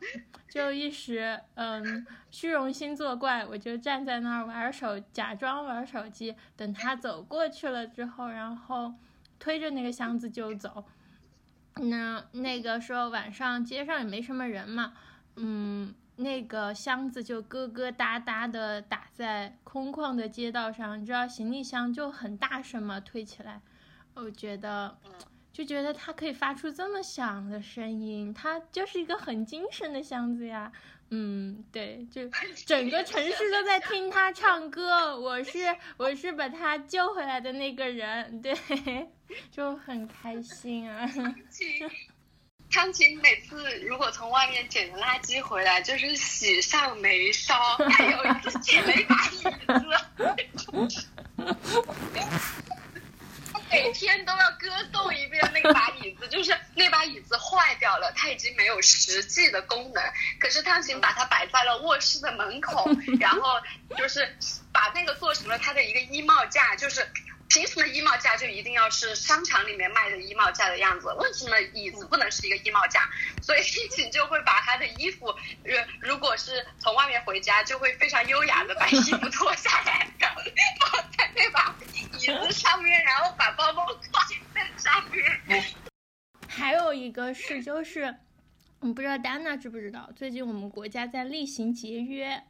[0.50, 8.94] 就一时嗯虚荣心作怪，我就站在那儿玩手，假装玩手机，等他走过去了之后，然后
[9.40, 10.86] 推着那个箱子就走。
[11.76, 14.94] 那那个时候晚上街上也没什么人嘛，
[15.36, 23.62] 嗯，那个箱子就咯咯哒哒的打在空旷的街道上，你知道行李箱就很大声嘛，推起来，
[24.14, 24.98] 我觉得
[25.52, 30.72] 就觉得它可以发出这么响的声音，它就是一个很精神的箱子呀。
[31.16, 32.28] 嗯，对，就
[32.66, 35.60] 整个城市都在听他唱歌，我是
[35.98, 38.56] 我是把他救回来的那个人，对，
[39.52, 41.08] 就很开心啊。
[42.74, 49.54] 汤琴每次如果从外面捡的垃圾回来，就是喜上眉梢，还有一次捡了一把椅子。
[53.54, 60.04] 他每天都要歌颂一遍那把椅子，就是那把椅子坏掉了，它已经没有实际的功能。
[60.40, 63.62] 可是汤琴把它摆在了卧室的门口，然后
[63.96, 64.36] 就是
[64.72, 67.08] 把那个做成了他的一个衣帽架，就是
[67.54, 71.14] 凭什么衣帽架就一定要是商场里面卖的衣帽架的样子？
[71.20, 73.08] 为什么椅子不能是一个衣帽架？
[73.44, 75.28] 所以汤琴就会把他的衣服，
[75.64, 81.76] 呃，如果是从外面回家，就会非常优雅的把衣服脱下来， 放在那把。
[82.18, 85.64] 椅子上面，然后把包包挂在上面。
[86.48, 88.16] 还有一个是，就是
[88.80, 92.42] 我不知道丹娜知不知道，最近我们国家在厉行节约，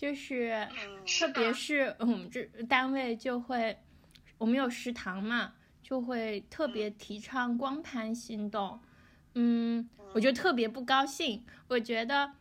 [0.00, 0.66] 就是
[1.04, 3.78] 特别是我们这单位就会，
[4.38, 8.80] 我们有食堂嘛，就会特别提倡光盘行动。
[9.34, 12.32] 嗯，我就特别不高兴，我觉得，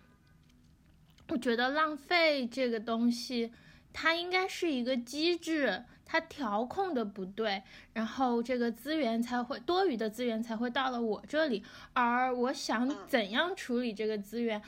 [1.28, 3.52] 我觉得浪费这个东西，
[3.92, 5.84] 它应该是一个机制。
[6.06, 14.62] 它调控的不对，然后这个资源才会多余的资源才会到了我这里，而我想怎样处理这个资源，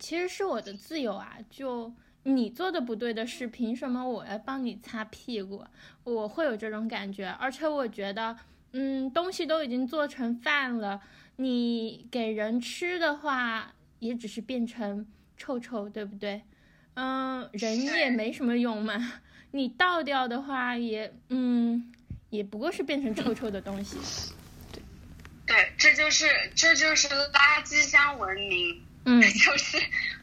[0.00, 1.38] 其实是我的自由啊。
[1.48, 5.64] 就你做的不对的事，凭什么我要帮你擦屁股？
[6.04, 8.36] 我会有这种感觉，而且我觉得，
[8.72, 11.00] 嗯，东西都已经做成饭了，
[11.36, 15.06] 你给人吃的话，也只是变成
[15.36, 16.42] 臭臭，对不对？
[16.94, 19.20] 嗯，人也没什么用嘛。
[19.50, 21.92] 你倒掉的话，也嗯，
[22.30, 23.96] 也不过是变成臭臭的东西。
[24.72, 24.82] 对，
[25.46, 28.82] 对，这就是这就是垃圾箱文明。
[29.04, 29.78] 嗯，就是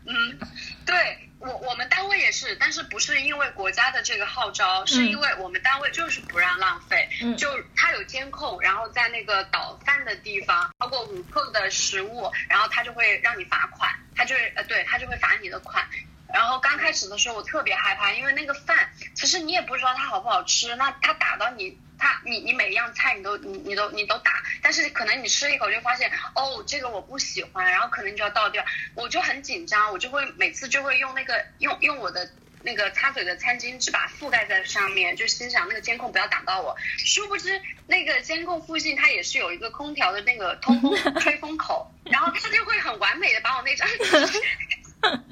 [0.05, 0.39] 嗯，
[0.85, 7.09] 对我我们单位也是，但是不是因为国家的这个号召，是因为我们单位就是不让浪费。
[7.21, 15.87] 嗯，就他有监控，然后在那个倒饭的地方，超过五克的食物，然后他就会让你罚款，他就是呃，对他就会罚你的款。
[16.31, 32.31] 然后刚开始的时候我特别害怕，因为那个饭其实你也不知道它好不好吃，那它打到你，它你你每一样菜你都你你都你都打，但是可能你吃一口就发现哦这个我不喜欢，然后可能你就要倒掉，我就很紧张，我就会每次就会用那个用用我的
[32.63, 43.87] 那个擦嘴的餐巾纸把它覆盖在上面，就心想那个监控不要挡到我，殊不知那个监控附近它也是有一个空调的那个通风 吹风口，然后它就会很完美的把我那张。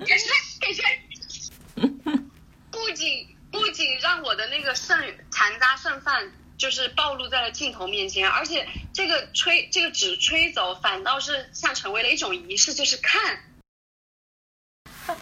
[0.06, 0.30] 给谁？
[0.62, 0.84] 给谁？
[2.72, 4.98] 不仅不仅让我的那个剩
[5.30, 13.44] 残渣剩饭就是暴露在了镜头面前，而且这个吹这个纸吹走，反倒是像成为了一种仪式，就是看。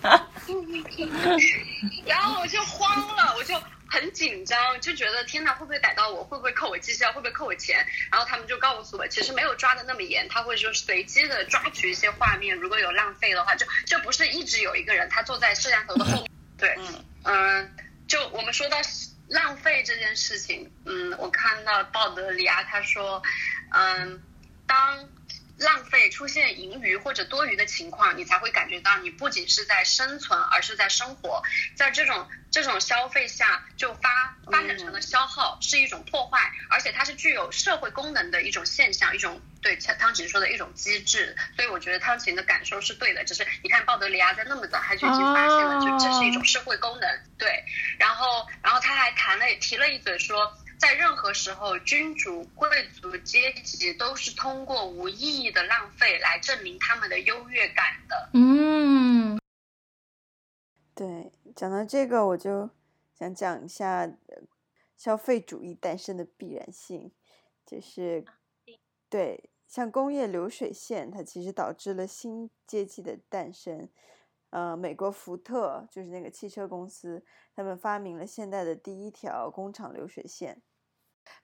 [2.05, 3.61] 然后我就慌了，我就。
[3.87, 6.23] 很紧张，就觉得天哪，会不会逮到我？
[6.23, 7.13] 会不会扣我绩效？
[7.13, 7.85] 会不会扣我钱？
[8.11, 16.31] 然后他们就告诉我，其实没有抓的那么严，他会就随机的抓取一些画面，如果有浪费的话，就就不是一直有一个人他坐在摄像头的后面。
[16.57, 16.75] 对，
[17.23, 17.75] 嗯，
[18.07, 18.81] 就我们说到
[19.27, 23.21] 浪费这件事情，嗯，我看到鲍德里亚他说，
[23.71, 24.21] 嗯，
[24.65, 25.09] 当。
[25.57, 31.41] 浪费出现盈余或者多余的情况，你才会感觉到你不仅是在生存，而是在生活。
[31.75, 41.35] 在这种这种消费下，就发发展成了消耗，是一种破坏，而且它是具有社会功能的一种现象，一种对汤琴说的一种机制。
[41.55, 47.09] 所以我觉得汤琴的感受是对的，只是你看鲍德里亚在那么早他就已经发现了，就这是一种社会功能。
[47.39, 47.65] 对，
[47.97, 50.55] 然后然后他还谈了提了一嘴说。
[50.77, 58.29] 在任何时候，君主、贵族阶级都是通过无意义的浪费来证明他们的优越感的。
[58.33, 59.39] 嗯，
[60.93, 62.69] 对，讲到这个，我就
[63.17, 64.11] 想讲一下
[64.97, 67.09] 消费主义诞生的必然性，
[67.65, 68.25] 就是
[69.09, 69.49] 对。
[69.75, 73.89] 像工业流水线，它其实导致了新阶级的诞生。
[74.51, 80.61] 呃，美国福特就是那个汽车公司，他们发明了现代的第一条工厂流水线。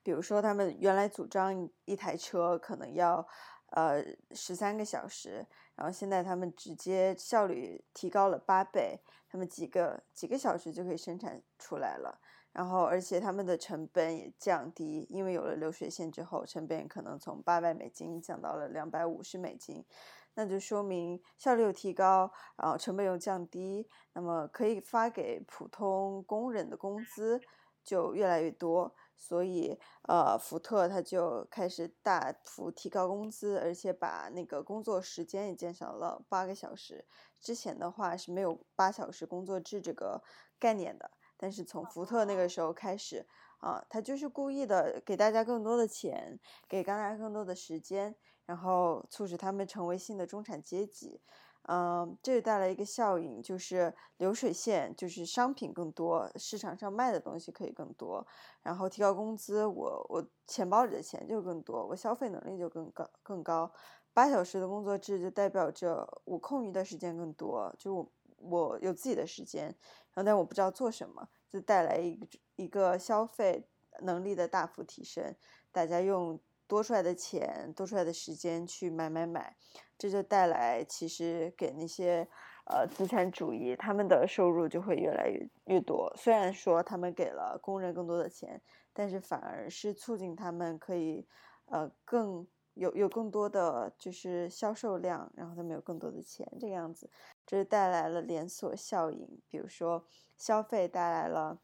[0.02, 3.28] 比如说，他们原来组装一台车可能要
[3.72, 4.02] 呃
[4.32, 12.22] 十三个小时，然后现在他们直接效率提高了八倍，他们几个几个小时就可以生产出来了。
[12.52, 19.86] 然后，而且他们的成本也降低，因为有了流水线之后，成本可能从八百美金降到了两百五十美金。
[20.34, 27.42] 那就说明效率有提高，然后成本又降低，那么可以发给普通工人的工资
[27.84, 37.06] 就越来越多，所以呃，福特他就开始大幅提高工资，而且把那个工作时间也减少了八个小时。
[37.42, 40.24] 之前的话是没有八小时工作制这个
[40.58, 41.12] 概念的，
[41.42, 43.26] 但是从福特那个时候开始
[43.58, 46.40] 啊，他就是故意的给大家更多的钱，
[46.70, 48.16] 给大家更多的时间。
[48.48, 51.22] 然后促使他们成为新的中产阶级，
[51.70, 58.28] 嗯，这就带来一个效应，就是流水线，就是商品更多，市场上卖的东西可以更多，
[58.62, 63.72] 然后提高工资，我我钱包里的钱就更多，我消费能力就更高更高。
[64.12, 68.12] 八小时的工作制就代表着我空余的时间更多，就我
[68.42, 73.68] 我有自己的时间，然后但我不知道做什么，就带来一个一个消费
[74.02, 75.36] 能力的大幅提升，
[75.72, 76.40] 大家用。
[76.68, 79.58] 多出来的钱，多出来的时间去买买买，
[79.98, 82.26] 这就带来其实给那些
[82.64, 86.10] 呃资产主义，他们的收入就会越来越越多。
[86.16, 88.62] 虽然说他们给了工人更多的钱，
[88.94, 91.28] 但是反而是促进他们可以
[91.66, 97.10] 呃更有有更多的就是销售量，然后他们有更多的钱这个样子，
[97.46, 99.42] 这是带来了连锁效应。
[99.50, 100.06] 比如说
[100.38, 101.60] 消费带来了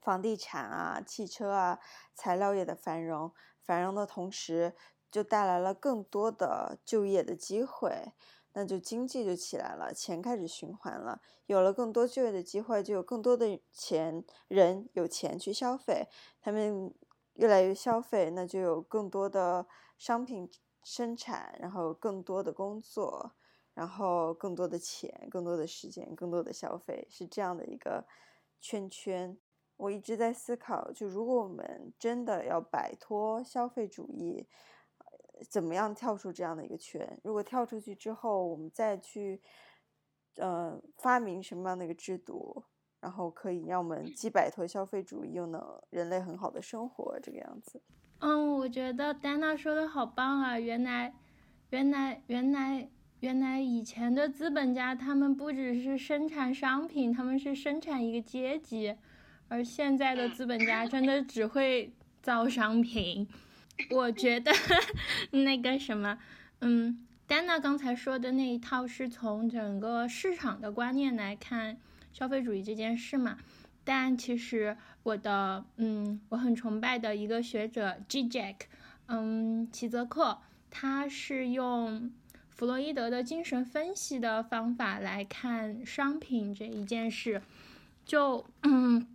[0.00, 1.78] 房地产啊、汽车啊、
[2.14, 3.32] 材料业的繁荣。
[3.62, 4.74] 繁荣的同时，
[5.10, 8.12] 就带来了更多的就业的机会，
[8.54, 11.20] 那就经济就起来了，钱开始循环了。
[11.44, 16.08] 有了更多就业的机会，就有更多的钱人有钱去消费，
[16.40, 16.94] 他们
[17.34, 19.66] 越来越消费，那就有更多的
[19.98, 20.48] 商品
[20.82, 23.32] 生产，然后更多的工作，
[23.74, 28.06] 然后更多的钱，更多的时间，更多的消费，是这样的一个
[28.60, 29.36] 圈圈。
[29.76, 34.48] 我一直在思考，就如果我们真的要摆脱消费主义，
[35.48, 37.20] 怎么样跳出这样的一个圈？
[37.22, 39.40] 如果跳出去之后，我们再去，
[40.36, 42.64] 呃，发明什么样的一个制度，
[42.98, 47.80] 然后可以让我们既摆脱消费主义，又能人类很好的生活，这个样子。
[48.20, 50.58] 嗯，我觉得丹娜说的好棒啊！
[50.58, 51.14] 原来，
[51.70, 52.88] 原来，原来，
[53.20, 58.96] 原来以前的资本家他们不只是生产商品，他们是生产一个阶级。
[59.48, 63.26] 而现在的资本家真的只会造商品，
[63.90, 64.52] 我觉得
[65.30, 66.18] 那个什么，
[66.60, 71.78] 嗯，丹娜刚才说的那一套是从整个市场的观念来看
[72.12, 73.38] 消费主义这件事嘛。
[73.88, 78.24] 但其实我的，嗯，我很崇拜的一个学者 G.
[78.24, 78.56] Jack，
[79.06, 80.36] 嗯，齐泽克，
[80.70, 82.12] 他是用
[82.50, 87.40] 弗洛伊德的精神分析的方法来看商品这一件事，
[88.04, 89.06] 就，嗯。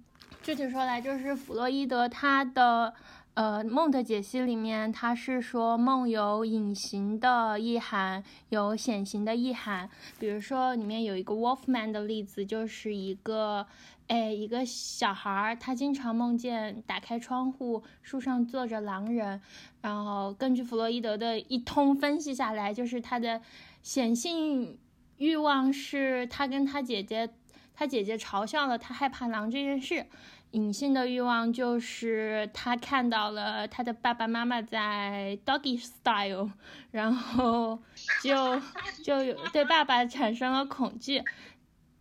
[0.41, 2.93] 具体说来，就是弗洛伊德他的
[3.35, 9.89] 呃梦的解析里面，它是说梦有隐形的意涵，有显形的意涵。
[10.19, 13.65] 比如说里面有一个 Wolfman 的例子，就是一个
[14.07, 19.41] 哎一个小孩儿，他经常梦见打开窗户，树上坐着狼人。
[19.81, 23.41] 然后根据弗洛伊德的一通分析下来，就是他的
[23.81, 24.77] 显性
[25.17, 27.29] 欲望是他跟他姐姐。
[27.75, 30.05] 他姐姐嘲笑了他害怕狼这件事，
[30.51, 36.51] 隐性的欲望就是他看到了他的爸爸妈妈在 doggy style，
[36.91, 37.79] 然后
[38.21, 38.61] 就
[39.03, 41.23] 就有对爸爸产生了恐惧。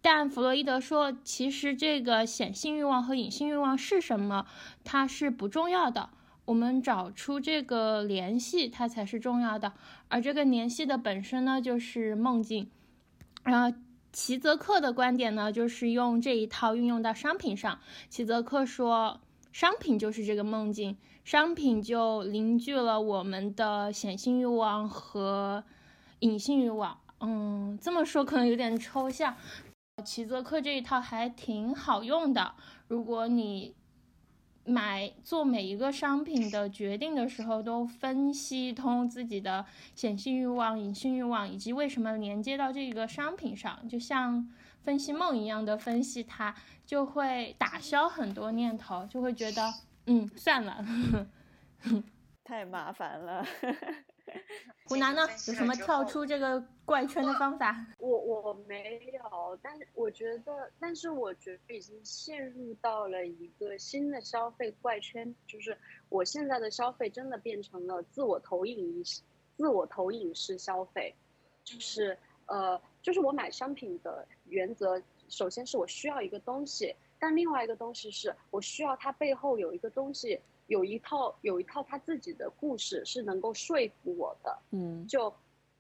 [0.03, 4.47] 但弗洛伊德说，其实这个显性欲望和隐性欲望是什么，
[4.85, 6.11] 它是不重要的，
[6.45, 9.73] 我们找出这个联系，它才是重要的。
[10.09, 12.70] 而这个联系的本身呢，就是梦境，
[13.45, 13.77] 然后。
[14.13, 17.79] 齐泽克的观点呢，就是用这一套运用到商品上。
[18.11, 19.21] 齐泽克说，
[19.53, 25.65] 商品就是这个梦境，商品就凝聚了我们的显性欲望和
[26.19, 26.99] 隐性欲望。
[27.21, 29.35] 嗯，这么说可能有点抽象。
[30.05, 32.55] 齐泽克这一套还挺好用的，
[32.89, 33.75] 如果你。
[34.65, 44.49] 买做每一个商品的决定的时候，都分析通自己的显性欲望、隐性欲望，以及为什么连接到这个商品上，就像
[44.83, 46.55] 分析梦一样的分析它，
[46.87, 49.75] 就会打消很多念头，就会觉得，
[50.07, 50.85] 嗯，算了，
[52.45, 53.45] 太麻烦了。
[54.87, 57.87] 湖南呢，有什么跳出这个怪圈的方法？
[57.99, 65.77] 我我没有，但是我觉得，但是我觉得已经陷入到了一个新的消费怪圈，就是
[66.09, 69.23] 我现在的消费真的变成了自我投影式、
[69.57, 71.14] 自我投影式消费，
[71.64, 72.16] 就是
[72.47, 80.41] 呃，就是我买商品的原则，首先是我需要一个东西，但另外一个东西是我需要它背后有一个东西。
[80.69, 85.33] 有一套有一套他自己的故事是能够说服我的，嗯，就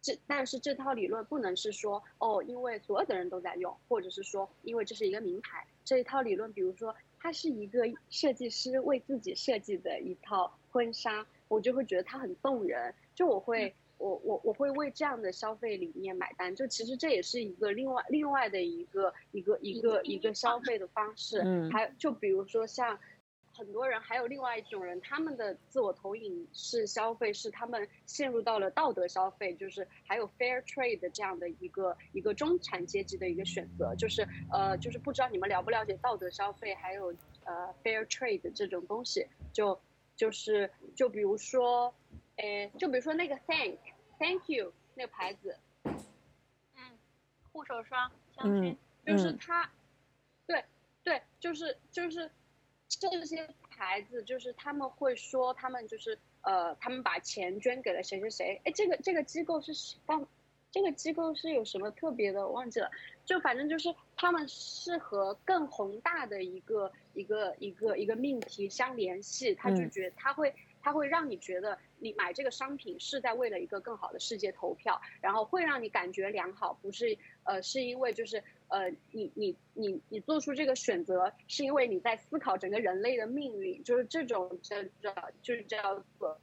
[0.02, 5.64] 这，但是这套理论不能是说哦，因为所有的人都在用，或者是说因为这是一个名牌。
[5.84, 16.54] 这一套理论，比如说它是一个设计师为自己设计的一套婚纱，我就会觉得它很动人，就我会我我我会为这样的消费理念买单。
[16.54, 21.40] 就其实这也是一个另外另外的一个一个一个一个消费的方式。
[21.44, 22.98] 嗯，还就比如说像。
[23.54, 39.78] 很多人还有另外一种人，他们的自我投影式消费是他们陷入到了道德消费，就是还有 fair trade 的这样的一个一个中产阶级的一个选择，就是呃，就是不知道你们了不了解道德消费，还有呃 fair trade 这种东西，就
[40.16, 41.94] 就是就比如说，
[42.36, 43.78] 诶，就比如说那个 thank
[44.18, 45.58] thank you 那个牌子，
[46.74, 46.98] 嗯，
[47.52, 49.70] 护手霜香薰，就是它，
[50.46, 50.64] 对
[51.04, 52.30] 对，就是就是。
[53.00, 58.60] 这些牌子就是他们会说，他们就是呃，他们把钱捐给了谁谁谁。
[58.64, 59.72] 哎，这个这个机构是
[60.04, 60.26] 放，
[60.70, 62.46] 这个机构是有什么特别的？
[62.48, 62.90] 忘记了。
[63.24, 70.52] 就反正就是他们是和更宏大的一个一个一个一个命题相联系，他就觉他会
[70.82, 78.42] 它会让你觉得你买这个商品是在为了一个更好的世界投票，然后会让你感觉良好，不是呃是因为就是。
[78.72, 86.40] 呃，你你你你做出这个选择，是因为你在思考整个人类的命运，就是这种这这就是叫做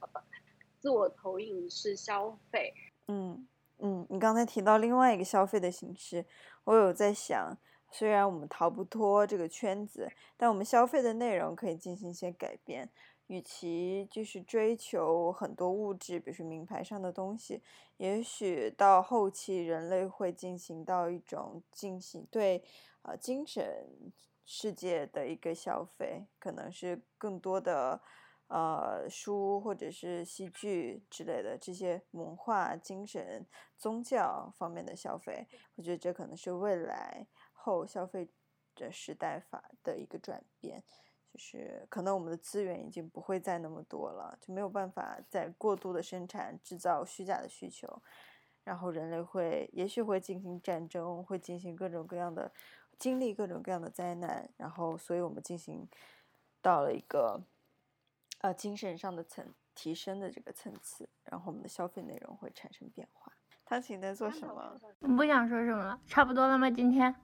[0.78, 2.72] 自我投影式消费。
[3.08, 3.48] 嗯
[3.80, 6.24] 嗯，你刚才提到另外一个消费的形式，
[6.62, 7.58] 我有在想，
[7.90, 12.88] 虽然我们逃不脱这个圈子，但我们消费的内容可以进行一些改变。
[13.30, 17.62] 与其就是追求很多物质，比如说名牌上的东西，
[17.96, 22.64] 也许到后期人类会进行到一种进行对，
[23.02, 24.12] 呃精神
[24.44, 28.02] 世界的一个消费，可能是更多的，
[28.48, 33.46] 呃书或者是戏剧之类的这些文化、精神、
[33.78, 35.46] 宗教方面的消费。
[35.76, 38.28] 我觉得这可能是未来后消费
[38.74, 40.82] 者时代法的一个转变。
[41.32, 48.02] 就是可能我们的资源已经不会再那么多了，就没有办法再过度的生产制造虚假的需求，
[48.64, 52.50] 然后人类会也许会进行战争，会进行各种各样的
[52.98, 55.88] 经历各种各样的灾难，然后所以我们进行
[56.60, 57.40] 到了一个
[58.40, 63.32] 呃精神上的层提升的这个层次，然后我们的消费内容会产生变化。
[63.64, 64.76] 他现在做什么？
[65.16, 66.68] 不想说什么了，差不多了吗？
[66.68, 67.14] 今天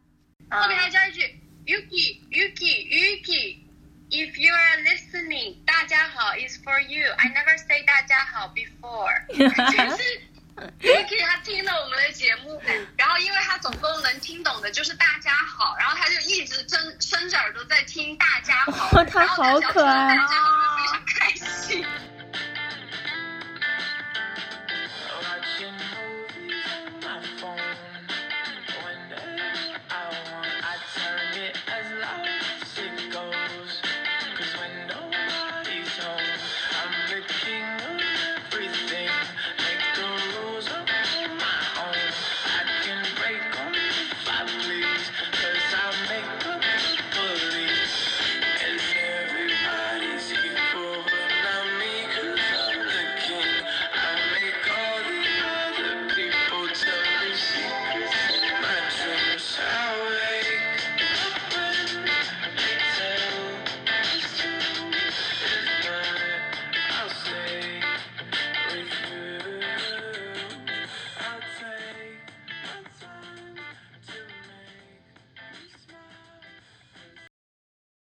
[0.49, 1.23] 后面还加一句
[1.67, 3.66] Yuki Yuki Yuki。
[4.09, 7.13] If you are listening，大家好，is for you。
[7.19, 9.27] I never say 大家好 before。
[9.27, 10.03] 就是
[10.81, 12.63] Vicky 他听了我们的节目，
[12.97, 19.03] 然后因为他总共能听懂的就是大家好，然后他就一直睁伸着耳朵在听大家好。
[19.05, 20.17] 他好可爱。